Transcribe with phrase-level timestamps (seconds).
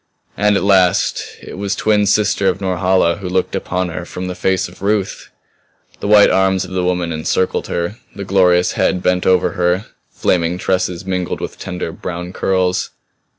[0.35, 4.33] And at last it was twin sister of Norhala who looked upon her from the
[4.33, 5.29] face of Ruth!
[5.99, 10.57] The white arms of the woman encircled her; the glorious head bent over her; flaming
[10.57, 12.89] tresses mingled with tender brown curls.